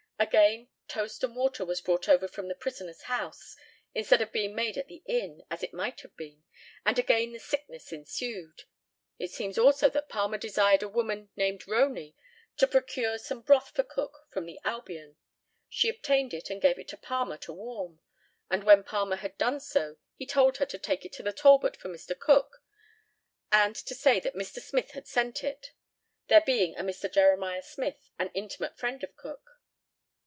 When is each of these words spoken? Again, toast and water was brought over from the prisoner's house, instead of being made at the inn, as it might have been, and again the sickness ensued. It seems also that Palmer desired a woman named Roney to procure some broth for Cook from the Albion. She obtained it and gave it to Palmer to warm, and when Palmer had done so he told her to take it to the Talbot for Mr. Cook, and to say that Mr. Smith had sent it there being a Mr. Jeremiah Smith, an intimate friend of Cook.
Again, 0.31 0.69
toast 0.87 1.23
and 1.23 1.35
water 1.35 1.65
was 1.65 1.81
brought 1.81 2.07
over 2.07 2.27
from 2.27 2.47
the 2.47 2.53
prisoner's 2.53 3.01
house, 3.03 3.55
instead 3.95 4.21
of 4.21 4.31
being 4.31 4.53
made 4.53 4.77
at 4.77 4.85
the 4.85 5.01
inn, 5.07 5.41
as 5.49 5.63
it 5.63 5.73
might 5.73 6.01
have 6.01 6.15
been, 6.15 6.43
and 6.85 6.99
again 6.99 7.33
the 7.33 7.39
sickness 7.39 7.91
ensued. 7.91 8.65
It 9.17 9.31
seems 9.31 9.57
also 9.57 9.89
that 9.89 10.09
Palmer 10.09 10.37
desired 10.37 10.83
a 10.83 10.87
woman 10.87 11.31
named 11.35 11.67
Roney 11.67 12.15
to 12.57 12.67
procure 12.67 13.17
some 13.17 13.41
broth 13.41 13.71
for 13.71 13.81
Cook 13.81 14.11
from 14.29 14.45
the 14.45 14.59
Albion. 14.63 15.17
She 15.67 15.89
obtained 15.89 16.35
it 16.35 16.51
and 16.51 16.61
gave 16.61 16.77
it 16.77 16.89
to 16.89 16.97
Palmer 16.97 17.37
to 17.37 17.51
warm, 17.53 17.99
and 18.47 18.63
when 18.63 18.83
Palmer 18.83 19.15
had 19.17 19.39
done 19.39 19.59
so 19.59 19.97
he 20.15 20.27
told 20.27 20.57
her 20.57 20.67
to 20.67 20.77
take 20.77 21.03
it 21.03 21.13
to 21.13 21.23
the 21.23 21.33
Talbot 21.33 21.75
for 21.75 21.89
Mr. 21.89 22.17
Cook, 22.17 22.61
and 23.51 23.75
to 23.75 23.95
say 23.95 24.19
that 24.19 24.35
Mr. 24.35 24.61
Smith 24.61 24.91
had 24.91 25.07
sent 25.07 25.43
it 25.43 25.71
there 26.27 26.41
being 26.45 26.75
a 26.77 26.83
Mr. 26.83 27.11
Jeremiah 27.11 27.63
Smith, 27.63 28.11
an 28.19 28.29
intimate 28.35 28.77
friend 28.77 29.03
of 29.03 29.15
Cook. 29.15 29.41